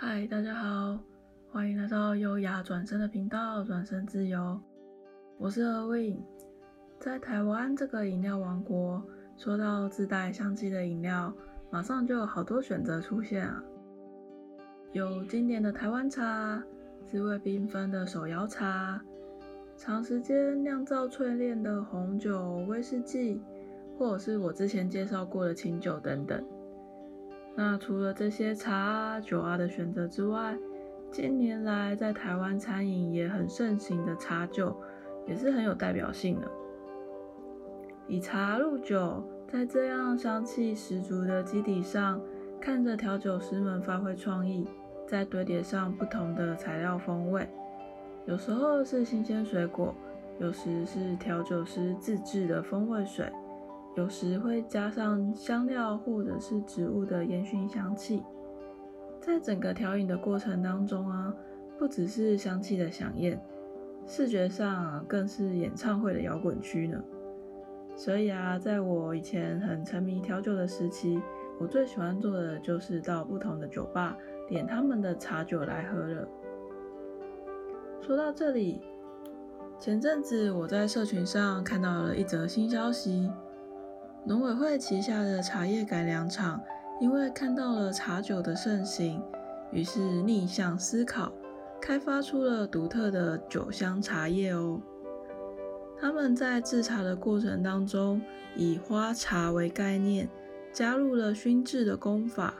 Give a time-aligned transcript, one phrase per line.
[0.00, 0.96] 嗨，大家好，
[1.50, 4.56] 欢迎来到优雅转身的频道，转身自由。
[5.38, 6.18] 我是 Erwin，
[7.00, 9.02] 在台湾这个饮料王国，
[9.36, 11.34] 说到自带香气的饮料，
[11.68, 13.60] 马上就有好多选择出现啊。
[14.92, 16.62] 有经典的台湾茶，
[17.04, 19.02] 滋味缤纷的手摇茶，
[19.76, 23.42] 长时间酿造淬炼的红酒、威士忌，
[23.98, 26.40] 或者是我之前介绍过的清酒等等。
[27.60, 30.56] 那除了这些茶啊、酒啊的选择之外，
[31.10, 34.80] 近年来在台湾餐饮也很盛行的茶酒，
[35.26, 36.48] 也是很有代表性的。
[38.06, 42.20] 以茶入酒，在这样香气十足的基底上，
[42.60, 44.68] 看着调酒师们发挥创意，
[45.04, 47.48] 再堆叠上不同的材料风味，
[48.24, 49.92] 有时候是新鲜水果，
[50.38, 53.26] 有时是调酒师自制的风味水。
[53.98, 58.22] 有时会加上香料或者是植物的烟熏香气，
[59.20, 61.34] 在整个调饮的过程当中啊，
[61.76, 63.42] 不只是香气的饗宴，
[64.06, 67.02] 视觉上更是演唱会的摇滚区呢。
[67.96, 71.20] 所以啊，在我以前很沉迷调酒的时期，
[71.58, 76.28] 我最喜欢做的就是到不同的酒吧点他们的茶酒来喝了。
[78.00, 78.80] 说到这里，
[79.80, 83.28] 前阵子我在社群上看到了一则新消息。
[84.24, 86.60] 农委会旗下的茶叶改良厂，
[87.00, 89.22] 因为看到了茶酒的盛行，
[89.72, 91.32] 于是逆向思考，
[91.80, 94.82] 开发出了独特的酒香茶叶哦。
[95.98, 98.20] 他们在制茶的过程当中，
[98.54, 100.28] 以花茶为概念，
[100.72, 102.54] 加入了熏制的工法，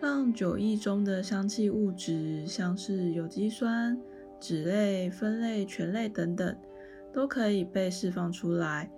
[0.00, 4.00] 让酒液中的香气物质，像是有机酸、
[4.40, 6.56] 酯类、酚类、醛类等等，
[7.12, 8.90] 都可以被释放出来。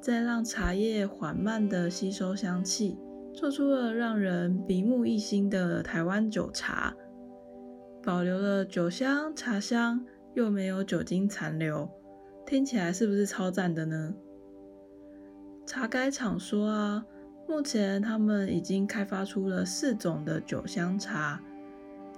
[0.00, 2.98] 再让茶叶缓慢地吸收香气，
[3.34, 6.94] 做出了让人鼻目一新的台湾酒茶，
[8.02, 11.88] 保留了酒香、茶香，又没有酒精残留，
[12.46, 14.14] 听起来是不是超赞的呢？
[15.66, 17.04] 茶改厂说啊，
[17.46, 21.40] 目前他们已经开发出了四种的酒香茶，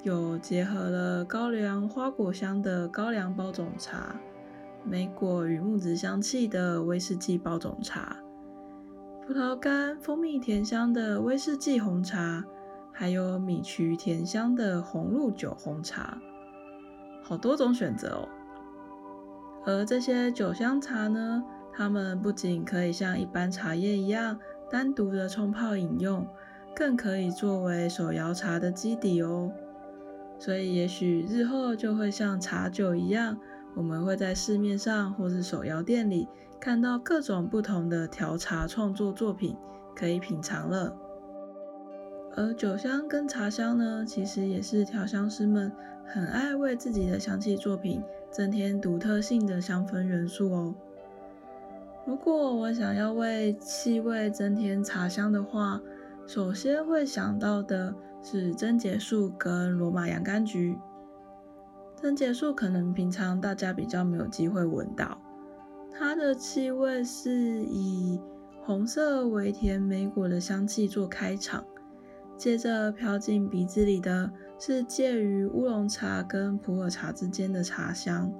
[0.04, 4.14] 有结合了高粱花果香的高粱包种茶。
[4.84, 8.16] 莓果与木质香气的威士忌包种茶，
[9.26, 12.44] 葡萄干、蜂蜜甜香的威士忌红茶，
[12.92, 16.18] 还有米曲甜香的红露酒红茶，
[17.22, 18.28] 好多种选择哦。
[19.64, 24.38] 而这些酒香茶呢，它们不仅可以像一般茶叶一样
[24.68, 26.26] 单独的冲泡饮用，
[26.74, 29.52] 更可以作为手摇茶的基底哦。
[30.40, 33.38] 所以也许日后就会像茶酒一样。
[33.74, 36.28] 我们会在市面上或是手摇店里
[36.60, 39.56] 看到各种不同的调茶创作作品，
[39.94, 40.96] 可以品尝了。
[42.34, 45.70] 而酒香跟茶香呢，其实也是调香师们
[46.06, 50.74] 很爱为自己的香气作品增添独特性的香氛元素哦。
[52.06, 55.80] 如果我想要为气味增添茶香的话，
[56.26, 60.76] 首先会想到的是贞节树跟罗马洋甘菊。
[62.02, 65.16] 贞节树可能平常大家比较没有机会闻到，
[65.92, 68.20] 它的气味是以
[68.60, 71.64] 红色微甜莓果的香气做开场，
[72.36, 78.32] 接着飘进鼻子里的是介于乌龙茶跟普洱茶之间的茶香，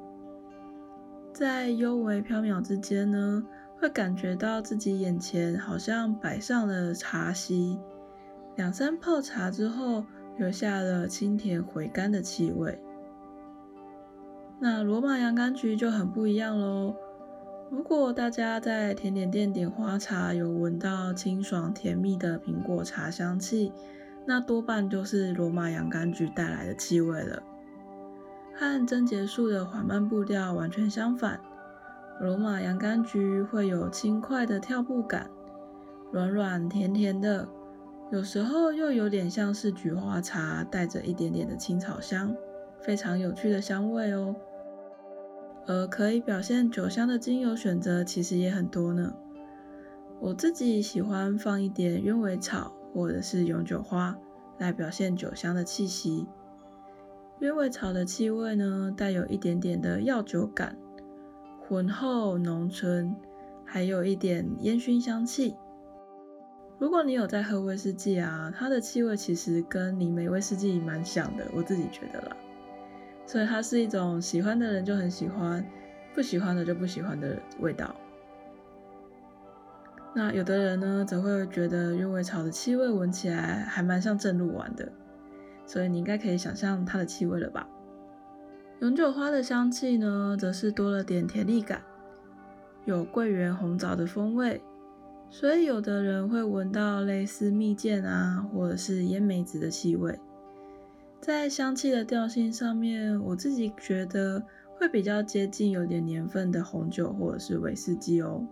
[1.33, 3.47] 在幽微飘渺之间呢，
[3.79, 7.79] 会感觉到自己眼前好像摆上了茶席，
[8.57, 10.05] 两三泡茶之后，
[10.37, 12.77] 留下了清甜回甘的气味。
[14.65, 16.95] 那罗马洋甘菊就很不一样喽。
[17.69, 23.73] 如果大家在甜点店点花茶，有闻到清爽甜蜜的苹果茶香气，
[24.25, 27.43] 那多半就是罗马洋甘菊带来的气味了。
[28.55, 31.41] 和贞节树的缓慢步调完全相反，
[32.21, 35.29] 罗马洋甘菊会有轻快的跳步感，
[36.13, 37.49] 软软甜甜的，
[38.13, 42.33] 有时候又有点像是菊花茶，带着一点点的青草香，
[42.81, 44.37] 非常有趣的香味哦。
[45.67, 49.15] 而可以表现酒香的精油选择其实也很多呢。
[50.21, 54.17] 我自己喜欢放一点鸢尾草或者是永久花
[54.59, 56.27] 来表现酒香的气息。
[57.41, 60.77] 鸢尾草的气味呢，带有一点点的药酒感，
[61.67, 63.17] 浑厚浓醇，
[63.65, 65.57] 还有一点烟熏香气。
[66.79, 72.37] 如果你有在喝威士忌啊，它的气味其实跟泥煤威士忌蛮像的，我自己觉得啦。
[73.27, 75.65] 所以它是一种喜欢的人就很喜欢，
[76.15, 77.95] 不喜欢的就不喜欢的味道。
[80.15, 84.93] 那有的人呢，则会觉得鸢尾草的气味闻起来还蛮像正露丸的，
[85.65, 87.67] 所以你应该可以想象它的气味了吧？
[88.81, 91.81] 永久花的香气呢，则是多了点甜腻感，
[92.85, 94.61] 有桂圆红枣的风味，
[95.31, 100.19] 所以有的人会闻到类似蜜饯啊，或者是烟梅子的气味。
[101.23, 104.43] 在香气的调性上面，我自己觉得
[104.77, 108.45] 会比较接近有点年份的红酒或者是威士忌哦。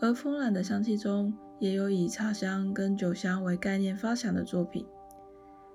[0.00, 4.84] 而风染的香气中，也有以茶香跟酒香为概念发想的作品。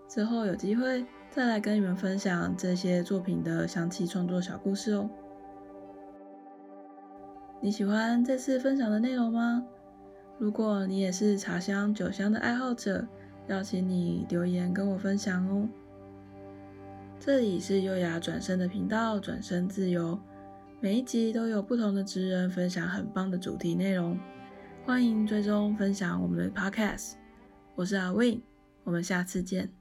[0.10, 5.10] 之后有机会再来跟你们分享这些作品的香气创作小故事哦。
[7.62, 9.66] 你喜欢这次分享的内容吗？
[10.38, 13.08] 如果你也是茶香、酒香的爱好者，
[13.48, 15.68] 邀请你留言跟我分享哦。
[17.20, 20.20] 这里是优雅转身的频道，转身自由。
[20.82, 24.20] 每一集都有不同的职人分享很棒的主题内容，
[24.86, 27.14] 欢迎追踪分享我们的 Podcast。
[27.74, 28.42] 我是阿 Win，
[28.84, 29.77] 我们下次见。